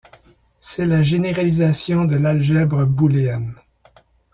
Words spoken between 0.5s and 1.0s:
C'est